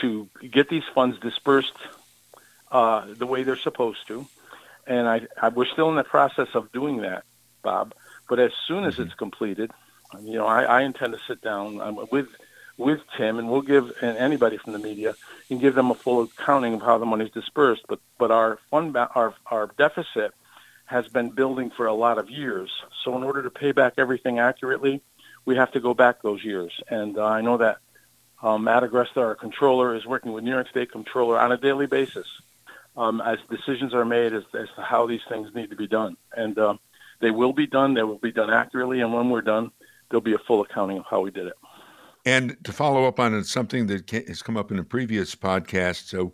to 0.00 0.28
get 0.50 0.68
these 0.68 0.82
funds 0.94 1.18
dispersed 1.20 1.72
uh, 2.70 3.06
the 3.16 3.26
way 3.26 3.42
they're 3.42 3.56
supposed 3.56 4.06
to, 4.08 4.26
and 4.86 5.08
I, 5.08 5.26
I, 5.40 5.48
we're 5.48 5.66
still 5.66 5.88
in 5.90 5.96
the 5.96 6.04
process 6.04 6.48
of 6.54 6.72
doing 6.72 6.98
that, 7.02 7.24
Bob. 7.62 7.94
But 8.28 8.38
as 8.38 8.52
soon 8.66 8.84
as 8.84 8.94
mm-hmm. 8.94 9.04
it's 9.04 9.14
completed, 9.14 9.70
you 10.20 10.34
know, 10.34 10.46
I, 10.46 10.62
I 10.62 10.80
intend 10.82 11.12
to 11.12 11.20
sit 11.26 11.40
down 11.40 11.80
um, 11.80 12.06
with 12.10 12.28
with 12.76 13.00
Tim, 13.16 13.38
and 13.38 13.50
we'll 13.50 13.62
give 13.62 13.92
and 14.02 14.16
anybody 14.18 14.56
from 14.56 14.72
the 14.72 14.78
media 14.78 15.14
and 15.50 15.60
give 15.60 15.74
them 15.74 15.90
a 15.90 15.94
full 15.94 16.22
accounting 16.22 16.74
of 16.74 16.82
how 16.82 16.98
the 16.98 17.06
money 17.06 17.24
is 17.24 17.30
dispersed. 17.30 17.82
But 17.88 18.00
but 18.18 18.30
our 18.30 18.58
fund 18.70 18.92
ba- 18.92 19.10
our 19.14 19.34
our 19.46 19.70
deficit 19.78 20.32
has 20.92 21.08
been 21.08 21.30
building 21.30 21.70
for 21.76 21.86
a 21.86 21.94
lot 21.94 22.18
of 22.18 22.30
years. 22.30 22.70
So 23.04 23.16
in 23.16 23.24
order 23.24 23.42
to 23.42 23.50
pay 23.50 23.72
back 23.72 23.94
everything 23.98 24.38
accurately, 24.38 25.02
we 25.44 25.56
have 25.56 25.72
to 25.72 25.80
go 25.80 25.94
back 25.94 26.22
those 26.22 26.44
years. 26.44 26.72
And 26.88 27.18
uh, 27.18 27.24
I 27.24 27.40
know 27.40 27.56
that 27.56 27.78
um, 28.42 28.64
Matt 28.64 28.82
Agresta, 28.82 29.18
our 29.18 29.34
controller, 29.34 29.94
is 29.94 30.06
working 30.06 30.32
with 30.32 30.44
New 30.44 30.52
York 30.52 30.68
State 30.68 30.92
Controller 30.92 31.38
on 31.38 31.52
a 31.52 31.56
daily 31.56 31.86
basis 31.86 32.26
um, 32.96 33.20
as 33.20 33.38
decisions 33.50 33.94
are 33.94 34.04
made 34.04 34.32
as, 34.32 34.44
as 34.54 34.68
to 34.76 34.82
how 34.82 35.06
these 35.06 35.20
things 35.28 35.48
need 35.54 35.70
to 35.70 35.76
be 35.76 35.86
done. 35.86 36.16
And 36.36 36.58
uh, 36.58 36.74
they 37.20 37.30
will 37.30 37.52
be 37.52 37.66
done. 37.66 37.94
They 37.94 38.02
will 38.02 38.18
be 38.18 38.32
done 38.32 38.50
accurately. 38.50 39.00
And 39.00 39.12
when 39.12 39.30
we're 39.30 39.42
done, 39.42 39.70
there'll 40.10 40.20
be 40.20 40.34
a 40.34 40.38
full 40.38 40.60
accounting 40.62 40.98
of 40.98 41.04
how 41.08 41.20
we 41.20 41.30
did 41.30 41.46
it. 41.46 41.54
And 42.24 42.56
to 42.64 42.72
follow 42.72 43.06
up 43.06 43.18
on 43.18 43.42
something 43.44 43.88
that 43.88 44.08
has 44.10 44.42
come 44.42 44.56
up 44.56 44.70
in 44.70 44.78
a 44.78 44.84
previous 44.84 45.34
podcast. 45.34 46.06
So, 46.06 46.32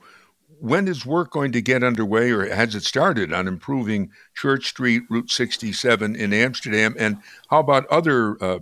when 0.60 0.88
is 0.88 1.06
work 1.06 1.30
going 1.30 1.52
to 1.52 1.62
get 1.62 1.82
underway, 1.82 2.30
or 2.30 2.48
has 2.52 2.74
it 2.74 2.82
started 2.82 3.32
on 3.32 3.48
improving 3.48 4.10
Church 4.34 4.66
Street, 4.66 5.02
Route 5.08 5.30
67 5.30 6.16
in 6.16 6.32
Amsterdam? 6.32 6.94
And 6.98 7.18
how 7.48 7.60
about 7.60 7.86
other 7.86 8.42
uh, 8.42 8.58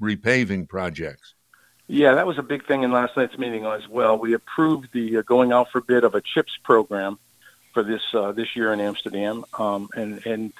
repaving 0.00 0.68
projects? 0.68 1.34
Yeah, 1.86 2.14
that 2.14 2.26
was 2.26 2.38
a 2.38 2.42
big 2.42 2.66
thing 2.66 2.82
in 2.82 2.92
last 2.92 3.16
night's 3.16 3.38
meeting 3.38 3.64
as 3.64 3.88
well. 3.88 4.18
We 4.18 4.34
approved 4.34 4.88
the 4.92 5.18
uh, 5.18 5.22
going 5.22 5.52
out 5.52 5.70
for 5.70 5.80
bid 5.80 6.04
of 6.04 6.14
a 6.14 6.20
CHIPS 6.20 6.58
program 6.62 7.18
for 7.72 7.82
this 7.82 8.02
uh, 8.12 8.32
this 8.32 8.54
year 8.54 8.72
in 8.72 8.80
Amsterdam, 8.80 9.44
um, 9.58 9.88
and 9.94 10.24
and 10.26 10.52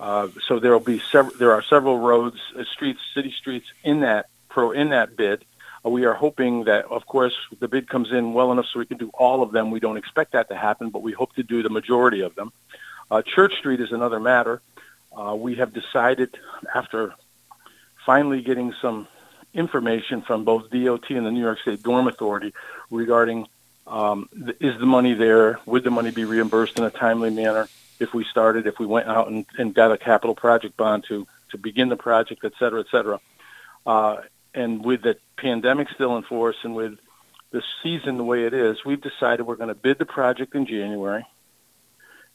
uh, 0.00 0.28
so 0.48 0.58
there 0.58 0.72
will 0.72 0.80
be 0.80 0.98
several. 0.98 1.36
There 1.36 1.52
are 1.52 1.62
several 1.62 1.98
roads, 1.98 2.40
uh, 2.58 2.64
streets, 2.64 3.00
city 3.14 3.32
streets 3.38 3.66
in 3.84 4.00
that 4.00 4.26
pro 4.48 4.72
in 4.72 4.88
that 4.88 5.16
bid. 5.16 5.44
Uh, 5.84 5.90
we 5.90 6.04
are 6.04 6.14
hoping 6.14 6.64
that, 6.64 6.84
of 6.86 7.06
course, 7.06 7.34
the 7.60 7.68
bid 7.68 7.88
comes 7.88 8.10
in 8.12 8.32
well 8.32 8.52
enough 8.52 8.66
so 8.72 8.78
we 8.78 8.86
can 8.86 8.98
do 8.98 9.10
all 9.14 9.42
of 9.42 9.52
them. 9.52 9.70
We 9.70 9.80
don't 9.80 9.96
expect 9.96 10.32
that 10.32 10.48
to 10.48 10.56
happen, 10.56 10.90
but 10.90 11.02
we 11.02 11.12
hope 11.12 11.34
to 11.34 11.42
do 11.42 11.62
the 11.62 11.70
majority 11.70 12.20
of 12.20 12.34
them. 12.34 12.52
Uh, 13.10 13.22
Church 13.22 13.54
Street 13.58 13.80
is 13.80 13.92
another 13.92 14.20
matter. 14.20 14.62
we 15.36 15.56
have 15.56 15.72
decided 15.72 16.36
after 16.74 17.14
finally 18.04 18.42
getting 18.42 18.72
some 18.80 19.08
information 19.52 20.22
from 20.22 20.44
both 20.44 20.70
DOT 20.70 21.08
and 21.10 21.24
the 21.24 21.30
New 21.30 21.40
York 21.40 21.60
State 21.60 21.82
Dorm 21.82 22.08
Authority 22.08 22.52
regarding 22.90 23.46
um, 23.86 24.28
is 24.60 24.78
the 24.78 24.86
money 24.86 25.14
there? 25.14 25.60
Would 25.66 25.84
the 25.84 25.90
money 25.90 26.10
be 26.10 26.24
reimbursed 26.24 26.78
in 26.78 26.84
a 26.84 26.90
timely 26.90 27.30
manner 27.30 27.68
if 28.00 28.14
we 28.14 28.24
started, 28.24 28.66
if 28.66 28.78
we 28.78 28.86
went 28.86 29.08
out 29.08 29.28
and, 29.28 29.46
and 29.58 29.74
got 29.74 29.92
a 29.92 29.98
capital 29.98 30.34
project 30.34 30.76
bond 30.76 31.04
to, 31.08 31.26
to 31.50 31.58
begin 31.58 31.88
the 31.88 31.96
project, 31.96 32.44
et 32.44 32.52
cetera, 32.58 32.80
et 32.80 32.86
cetera? 32.90 33.20
Uh, 33.86 34.16
and 34.54 34.84
with 34.84 35.02
the 35.02 35.16
pandemic 35.36 35.88
still 35.90 36.16
in 36.16 36.22
force 36.22 36.56
and 36.62 36.74
with 36.74 36.98
the 37.50 37.62
season 37.82 38.16
the 38.16 38.24
way 38.24 38.44
it 38.44 38.54
is, 38.54 38.84
we've 38.84 39.00
decided 39.00 39.46
we're 39.46 39.56
going 39.56 39.68
to 39.68 39.74
bid 39.74 39.98
the 39.98 40.06
project 40.06 40.54
in 40.54 40.66
January 40.66 41.24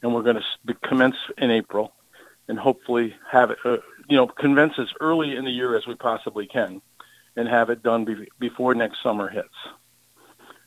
and 0.02 0.14
we're 0.14 0.24
going 0.24 0.42
to 0.68 0.74
commence 0.76 1.18
in 1.38 1.52
April 1.52 1.94
and 2.48 2.58
hopefully 2.58 3.16
have 3.30 3.52
it, 3.52 3.58
uh, 3.66 3.78
you 4.08 4.18
know, 4.18 4.28
commence 4.28 4.74
as 4.78 4.88
early 5.00 5.36
in 5.36 5.46
the 5.46 5.52
year 5.52 5.76
as 5.76 5.86
we 5.86 5.96
possibly 5.96 6.48
can 6.48 6.82
and 7.36 7.48
have 7.48 7.70
it 7.70 7.84
done 7.84 8.06
be- 8.06 8.30
before 8.40 8.74
next 8.74 9.04
summer 9.04 9.30
hits. 9.30 9.50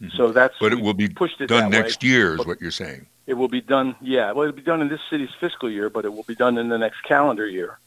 Mm-hmm. 0.00 0.16
So 0.16 0.32
that's 0.32 0.54
but 0.60 0.72
it 0.72 0.80
will 0.80 0.94
be 0.94 1.08
pushed 1.08 1.40
it 1.40 1.46
done 1.46 1.70
next 1.70 2.02
way. 2.02 2.10
year, 2.10 2.34
is 2.34 2.46
what 2.46 2.60
you're 2.60 2.70
saying. 2.70 3.06
It 3.26 3.34
will 3.34 3.48
be 3.48 3.60
done, 3.60 3.94
yeah. 4.00 4.32
Well, 4.32 4.48
it'll 4.48 4.56
be 4.56 4.62
done 4.62 4.82
in 4.82 4.88
this 4.88 5.00
city's 5.08 5.30
fiscal 5.40 5.70
year, 5.70 5.88
but 5.88 6.04
it 6.04 6.12
will 6.12 6.24
be 6.24 6.34
done 6.34 6.58
in 6.58 6.68
the 6.68 6.78
next 6.78 7.02
calendar 7.04 7.46
year. 7.46 7.78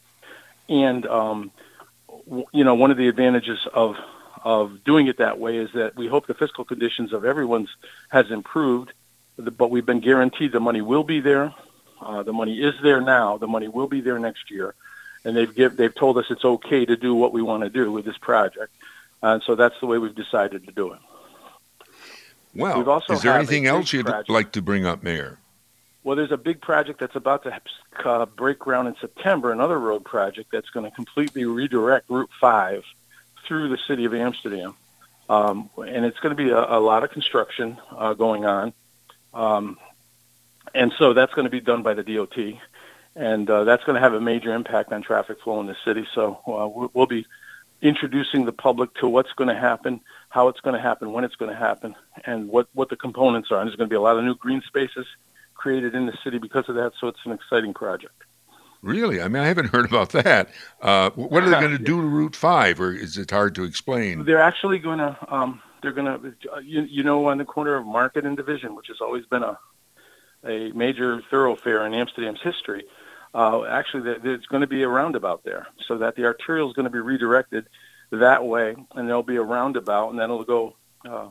And 0.68 1.06
um, 1.06 1.50
w- 2.26 2.46
you 2.52 2.64
know, 2.64 2.74
one 2.74 2.90
of 2.90 2.96
the 2.96 3.08
advantages 3.08 3.58
of 3.72 3.96
of 4.46 4.84
doing 4.84 5.08
it 5.08 5.18
that 5.18 5.40
way 5.40 5.56
is 5.56 5.72
that 5.72 5.96
we 5.96 6.06
hope 6.06 6.28
the 6.28 6.34
fiscal 6.34 6.64
conditions 6.64 7.12
of 7.12 7.24
everyone's 7.24 7.68
has 8.10 8.30
improved, 8.30 8.92
but 9.36 9.72
we've 9.72 9.84
been 9.84 9.98
guaranteed 9.98 10.52
the 10.52 10.60
money 10.60 10.80
will 10.80 11.02
be 11.02 11.18
there. 11.18 11.52
Uh, 12.00 12.22
the 12.22 12.32
money 12.32 12.60
is 12.62 12.72
there 12.80 13.00
now. 13.00 13.38
The 13.38 13.48
money 13.48 13.66
will 13.66 13.88
be 13.88 14.00
there 14.00 14.20
next 14.20 14.48
year, 14.48 14.76
and 15.24 15.36
they've 15.36 15.52
give, 15.52 15.76
they've 15.76 15.92
told 15.92 16.16
us 16.16 16.26
it's 16.30 16.44
okay 16.44 16.86
to 16.86 16.96
do 16.96 17.12
what 17.12 17.32
we 17.32 17.42
want 17.42 17.64
to 17.64 17.70
do 17.70 17.90
with 17.90 18.04
this 18.04 18.18
project, 18.18 18.72
and 19.20 19.42
so 19.42 19.56
that's 19.56 19.74
the 19.80 19.86
way 19.86 19.98
we've 19.98 20.14
decided 20.14 20.64
to 20.66 20.72
do 20.72 20.92
it. 20.92 21.00
Well, 22.54 23.02
is 23.10 23.22
there 23.22 23.34
anything 23.34 23.66
else 23.66 23.92
you'd 23.92 24.06
project. 24.06 24.30
like 24.30 24.52
to 24.52 24.62
bring 24.62 24.86
up, 24.86 25.02
Mayor? 25.02 25.40
Well, 26.04 26.14
there's 26.14 26.30
a 26.30 26.38
big 26.38 26.60
project 26.60 27.00
that's 27.00 27.16
about 27.16 27.42
to 27.42 27.60
uh, 28.04 28.26
break 28.26 28.60
ground 28.60 28.86
in 28.86 28.94
September, 29.00 29.50
another 29.50 29.80
road 29.80 30.04
project 30.04 30.52
that's 30.52 30.70
going 30.70 30.88
to 30.88 30.94
completely 30.94 31.44
redirect 31.44 32.08
Route 32.08 32.30
5 32.40 32.84
through 33.46 33.68
the 33.68 33.78
city 33.86 34.04
of 34.04 34.14
Amsterdam. 34.14 34.74
Um, 35.28 35.70
and 35.76 36.04
it's 36.04 36.20
going 36.20 36.36
to 36.36 36.42
be 36.42 36.50
a, 36.50 36.58
a 36.58 36.80
lot 36.80 37.02
of 37.02 37.10
construction 37.10 37.78
uh, 37.90 38.14
going 38.14 38.44
on. 38.44 38.72
Um, 39.34 39.78
and 40.74 40.92
so 40.98 41.14
that's 41.14 41.34
going 41.34 41.46
to 41.46 41.50
be 41.50 41.60
done 41.60 41.82
by 41.82 41.94
the 41.94 42.02
DOT 42.02 42.60
and 43.16 43.48
uh, 43.48 43.64
that's 43.64 43.82
going 43.84 43.94
to 43.94 44.00
have 44.00 44.12
a 44.12 44.20
major 44.20 44.54
impact 44.54 44.92
on 44.92 45.02
traffic 45.02 45.40
flow 45.40 45.58
in 45.60 45.66
the 45.66 45.76
city. 45.84 46.06
So 46.14 46.38
uh, 46.46 46.88
we'll 46.92 47.06
be 47.06 47.26
introducing 47.80 48.44
the 48.44 48.52
public 48.52 48.92
to 48.96 49.08
what's 49.08 49.32
going 49.32 49.48
to 49.48 49.58
happen, 49.58 50.02
how 50.28 50.48
it's 50.48 50.60
going 50.60 50.76
to 50.76 50.80
happen, 50.80 51.12
when 51.12 51.24
it's 51.24 51.34
going 51.34 51.50
to 51.50 51.56
happen, 51.56 51.96
and 52.26 52.48
what, 52.48 52.68
what 52.74 52.90
the 52.90 52.96
components 52.96 53.50
are. 53.50 53.58
And 53.58 53.68
there's 53.68 53.76
going 53.76 53.88
to 53.88 53.92
be 53.92 53.96
a 53.96 54.00
lot 54.02 54.18
of 54.18 54.24
new 54.24 54.34
green 54.34 54.62
spaces 54.66 55.06
created 55.54 55.94
in 55.94 56.04
the 56.04 56.16
city 56.22 56.36
because 56.36 56.68
of 56.68 56.74
that. 56.74 56.92
So 57.00 57.08
it's 57.08 57.18
an 57.24 57.32
exciting 57.32 57.72
project. 57.72 58.22
Really? 58.86 59.20
I 59.20 59.28
mean, 59.28 59.42
I 59.42 59.46
haven't 59.46 59.66
heard 59.72 59.84
about 59.84 60.10
that. 60.10 60.48
Uh, 60.80 61.10
what 61.10 61.42
are 61.42 61.50
they 61.50 61.60
going 61.60 61.76
to 61.76 61.78
do 61.78 62.00
to 62.00 62.06
Route 62.06 62.36
Five, 62.36 62.80
or 62.80 62.92
is 62.92 63.18
it 63.18 63.30
hard 63.30 63.54
to 63.56 63.64
explain? 63.64 64.24
They're 64.24 64.40
actually 64.40 64.78
going 64.78 64.98
to. 64.98 65.16
Um, 65.28 65.60
they're 65.82 65.92
going 65.92 66.06
to. 66.06 66.34
You, 66.62 66.82
you 66.82 67.02
know, 67.02 67.26
on 67.28 67.38
the 67.38 67.44
corner 67.44 67.74
of 67.76 67.86
Market 67.86 68.24
and 68.24 68.36
Division, 68.36 68.74
which 68.74 68.88
has 68.88 69.00
always 69.00 69.26
been 69.26 69.42
a 69.42 69.58
a 70.44 70.70
major 70.72 71.22
thoroughfare 71.30 71.84
in 71.86 71.94
Amsterdam's 71.94 72.40
history 72.42 72.84
uh, 73.36 73.64
actually 73.64 74.14
there's 74.22 74.46
going 74.46 74.62
to 74.62 74.66
be 74.66 74.82
a 74.82 74.88
roundabout 74.88 75.44
there 75.44 75.66
so 75.86 75.98
that 75.98 76.16
the 76.16 76.24
arterial 76.24 76.68
is 76.68 76.74
going 76.74 76.84
to 76.84 76.90
be 76.90 76.98
redirected 76.98 77.66
that 78.10 78.44
way 78.46 78.74
and 78.94 79.08
there'll 79.08 79.22
be 79.22 79.36
a 79.36 79.42
roundabout 79.42 80.08
and 80.08 80.18
then 80.18 80.30
it'll 80.30 80.44
go 80.44 80.74
uh, 81.08 81.28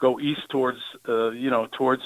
go 0.00 0.18
east 0.18 0.42
towards 0.50 0.80
uh, 1.08 1.30
you 1.30 1.48
know 1.48 1.68
towards 1.70 2.02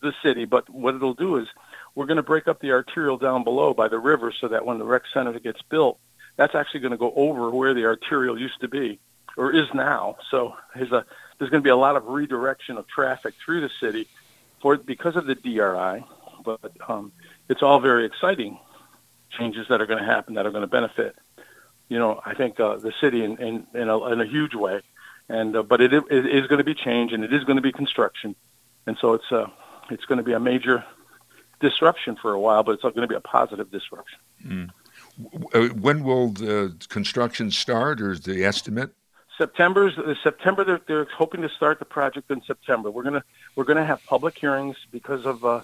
the 0.00 0.12
city 0.22 0.44
but 0.44 0.70
what 0.70 0.94
it'll 0.94 1.14
do 1.14 1.36
is 1.36 1.48
we're 1.96 2.06
going 2.06 2.18
to 2.18 2.22
break 2.22 2.46
up 2.46 2.60
the 2.60 2.70
arterial 2.70 3.18
down 3.18 3.42
below 3.42 3.74
by 3.74 3.88
the 3.88 3.98
river 3.98 4.32
so 4.40 4.46
that 4.46 4.64
when 4.64 4.78
the 4.78 4.84
rec 4.84 5.02
center 5.12 5.36
gets 5.40 5.60
built 5.62 5.98
that's 6.36 6.54
actually 6.54 6.80
going 6.80 6.92
to 6.92 6.96
go 6.96 7.12
over 7.16 7.50
where 7.50 7.74
the 7.74 7.84
arterial 7.84 8.38
used 8.38 8.60
to 8.60 8.68
be 8.68 9.00
or 9.36 9.52
is 9.52 9.66
now 9.74 10.16
so 10.30 10.54
there's 10.76 10.92
a 10.92 11.04
there's 11.38 11.50
going 11.50 11.62
to 11.62 11.66
be 11.66 11.70
a 11.70 11.76
lot 11.76 11.96
of 11.96 12.06
redirection 12.06 12.78
of 12.78 12.86
traffic 12.86 13.34
through 13.44 13.60
the 13.60 13.70
city 13.80 14.06
for 14.60 14.76
because 14.76 15.16
of 15.16 15.26
the 15.26 15.34
DRI 15.34 16.04
but 16.44 16.70
um, 16.88 17.10
it's 17.48 17.62
all 17.62 17.80
very 17.80 18.06
exciting 18.06 18.58
changes 19.36 19.66
that 19.68 19.80
are 19.80 19.86
going 19.86 19.98
to 19.98 20.04
happen 20.04 20.34
that 20.34 20.46
are 20.46 20.50
going 20.50 20.62
to 20.62 20.68
benefit, 20.68 21.16
you 21.88 21.98
know, 21.98 22.20
I 22.24 22.34
think 22.34 22.58
uh, 22.58 22.76
the 22.76 22.92
city 23.00 23.24
in 23.24 23.36
in, 23.38 23.66
in, 23.74 23.88
a, 23.88 24.04
in 24.12 24.20
a 24.20 24.26
huge 24.26 24.54
way. 24.54 24.80
And 25.28 25.56
uh, 25.56 25.62
but 25.62 25.80
it, 25.80 25.92
it 25.92 26.26
is 26.26 26.46
going 26.46 26.58
to 26.58 26.64
be 26.64 26.74
change 26.74 27.12
and 27.12 27.24
it 27.24 27.32
is 27.32 27.44
going 27.44 27.56
to 27.56 27.62
be 27.62 27.72
construction, 27.72 28.36
and 28.86 28.96
so 29.00 29.14
it's 29.14 29.32
uh, 29.32 29.48
it's 29.90 30.04
going 30.04 30.18
to 30.18 30.24
be 30.24 30.32
a 30.32 30.40
major 30.40 30.84
disruption 31.60 32.16
for 32.16 32.32
a 32.32 32.40
while, 32.40 32.62
but 32.62 32.72
it's 32.72 32.82
going 32.82 32.94
to 32.94 33.06
be 33.06 33.14
a 33.14 33.20
positive 33.20 33.70
disruption. 33.70 34.18
Mm. 34.44 34.70
When 35.80 36.04
will 36.04 36.30
the 36.30 36.76
construction 36.88 37.50
start, 37.50 38.00
or 38.00 38.12
is 38.12 38.20
the 38.20 38.44
estimate? 38.44 38.92
September's 39.38 39.94
September. 40.22 40.64
They're, 40.64 40.80
they're 40.86 41.04
hoping 41.04 41.42
to 41.42 41.48
start 41.48 41.78
the 41.78 41.84
project 41.84 42.30
in 42.30 42.42
September. 42.42 42.90
We're 42.90 43.02
gonna 43.02 43.24
we're 43.54 43.64
gonna 43.64 43.84
have 43.84 44.04
public 44.04 44.38
hearings 44.38 44.76
because 44.90 45.24
of 45.26 45.44
uh, 45.44 45.60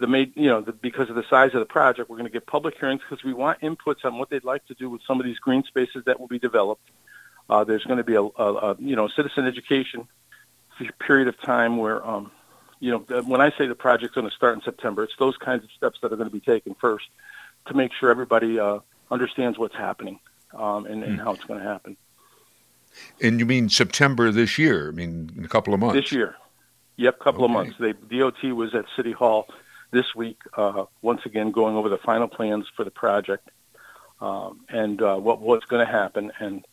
the 0.00 0.06
made 0.06 0.32
you 0.36 0.48
know 0.48 0.60
the, 0.60 0.72
because 0.72 1.10
of 1.10 1.16
the 1.16 1.24
size 1.28 1.54
of 1.54 1.60
the 1.60 1.66
project, 1.66 2.08
we're 2.08 2.16
going 2.16 2.28
to 2.28 2.32
get 2.32 2.46
public 2.46 2.78
hearings 2.78 3.02
because 3.08 3.24
we 3.24 3.32
want 3.32 3.60
inputs 3.60 4.04
on 4.04 4.18
what 4.18 4.30
they'd 4.30 4.44
like 4.44 4.64
to 4.66 4.74
do 4.74 4.88
with 4.88 5.02
some 5.06 5.20
of 5.20 5.26
these 5.26 5.38
green 5.38 5.62
spaces 5.64 6.04
that 6.06 6.20
will 6.20 6.28
be 6.28 6.38
developed. 6.38 6.88
Uh, 7.48 7.64
there's 7.64 7.84
going 7.84 7.98
to 7.98 8.04
be 8.04 8.14
a, 8.14 8.22
a, 8.22 8.54
a 8.72 8.76
you 8.78 8.96
know 8.96 9.08
citizen 9.08 9.46
education 9.46 10.08
period 10.98 11.26
of 11.26 11.40
time 11.40 11.78
where 11.78 12.06
um, 12.06 12.30
you 12.80 12.90
know 12.90 13.22
when 13.22 13.40
I 13.40 13.50
say 13.56 13.66
the 13.66 13.74
project's 13.74 14.14
going 14.14 14.28
to 14.28 14.34
start 14.34 14.54
in 14.54 14.62
September, 14.62 15.04
it's 15.04 15.14
those 15.18 15.36
kinds 15.36 15.64
of 15.64 15.70
steps 15.72 15.98
that 16.02 16.12
are 16.12 16.16
going 16.16 16.28
to 16.28 16.34
be 16.34 16.40
taken 16.40 16.74
first 16.74 17.06
to 17.66 17.74
make 17.74 17.92
sure 17.92 18.10
everybody 18.10 18.58
uh, 18.58 18.80
understands 19.10 19.58
what's 19.58 19.74
happening 19.74 20.20
um, 20.54 20.86
and, 20.86 21.02
and 21.02 21.18
mm. 21.18 21.22
how 21.22 21.32
it's 21.32 21.44
going 21.44 21.60
to 21.60 21.66
happen. 21.66 21.96
And 23.20 23.38
you 23.38 23.46
mean 23.46 23.68
September 23.68 24.30
this 24.30 24.58
year? 24.58 24.88
I 24.88 24.92
mean, 24.92 25.30
in 25.36 25.44
a 25.44 25.48
couple 25.48 25.74
of 25.74 25.80
months. 25.80 25.94
This 25.94 26.12
year. 26.12 26.36
Yep, 26.96 27.18
couple 27.18 27.44
okay. 27.44 27.44
of 27.44 27.50
months. 27.50 27.76
They 27.78 27.92
DOT 27.92 28.42
was 28.54 28.74
at 28.74 28.86
City 28.96 29.12
Hall 29.12 29.48
this 29.90 30.14
week, 30.14 30.38
uh, 30.56 30.86
once 31.02 31.20
again 31.26 31.50
going 31.50 31.76
over 31.76 31.88
the 31.88 31.98
final 31.98 32.26
plans 32.26 32.66
for 32.74 32.84
the 32.84 32.90
project 32.90 33.50
um, 34.20 34.60
and 34.68 35.02
uh, 35.02 35.16
what 35.16 35.40
what's 35.40 35.66
going 35.66 35.84
to 35.84 35.90
happen. 35.90 36.32
And 36.38 36.66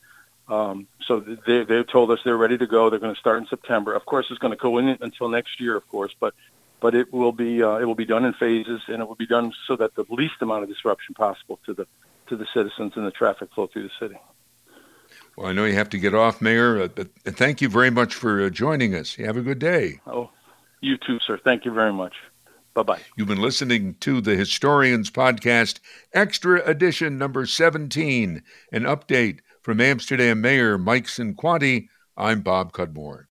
um, 0.47 0.87
so 1.05 1.19
they, 1.19 1.63
they've 1.63 1.87
told 1.87 2.11
us 2.11 2.19
they're 2.23 2.37
ready 2.37 2.57
to 2.57 2.67
go. 2.67 2.89
They're 2.89 2.99
going 2.99 3.13
to 3.13 3.19
start 3.19 3.37
in 3.39 3.47
September. 3.47 3.93
Of 3.93 4.05
course, 4.05 4.27
it's 4.29 4.39
going 4.39 4.51
to 4.51 4.59
go 4.59 4.77
in 4.77 4.89
until 5.01 5.29
next 5.29 5.59
year, 5.59 5.75
of 5.75 5.87
course, 5.89 6.13
but 6.19 6.33
but 6.81 6.95
it 6.95 7.13
will 7.13 7.31
be 7.31 7.63
uh, 7.63 7.77
it 7.77 7.85
will 7.85 7.95
be 7.95 8.05
done 8.05 8.25
in 8.25 8.33
phases, 8.33 8.81
and 8.87 9.01
it 9.01 9.07
will 9.07 9.15
be 9.15 9.25
done 9.25 9.53
so 9.67 9.75
that 9.77 9.95
the 9.95 10.05
least 10.09 10.35
amount 10.41 10.63
of 10.63 10.69
disruption 10.69 11.15
possible 11.15 11.59
to 11.65 11.73
the 11.73 11.87
to 12.27 12.35
the 12.35 12.45
citizens 12.53 12.93
and 12.95 13.05
the 13.05 13.11
traffic 13.11 13.49
flow 13.53 13.67
through 13.67 13.83
the 13.83 13.91
city. 13.99 14.17
Well, 15.37 15.47
I 15.47 15.53
know 15.53 15.65
you 15.65 15.73
have 15.73 15.89
to 15.89 15.97
get 15.97 16.13
off, 16.13 16.41
Mayor, 16.41 16.81
uh, 16.81 16.87
but 16.89 17.09
thank 17.23 17.61
you 17.61 17.69
very 17.69 17.89
much 17.89 18.13
for 18.13 18.43
uh, 18.43 18.49
joining 18.49 18.93
us. 18.93 19.17
You 19.17 19.25
have 19.25 19.37
a 19.37 19.41
good 19.41 19.59
day. 19.59 19.99
Oh, 20.05 20.29
you 20.81 20.97
too, 20.97 21.19
sir. 21.19 21.39
Thank 21.43 21.65
you 21.65 21.71
very 21.71 21.93
much. 21.93 22.13
Bye 22.73 22.83
bye. 22.83 23.01
You've 23.15 23.27
been 23.27 23.41
listening 23.41 23.95
to 24.01 24.19
the 24.19 24.35
Historians 24.35 25.09
Podcast, 25.09 25.79
Extra 26.11 26.61
Edition 26.67 27.17
number 27.17 27.45
17, 27.45 28.41
an 28.71 28.83
update 28.83 29.39
from 29.63 29.79
Amsterdam 29.79 30.41
Mayor 30.41 30.77
Mike 30.77 31.05
Cinquanti. 31.05 31.87
I'm 32.17 32.41
Bob 32.41 32.73
Cudmore. 32.73 33.21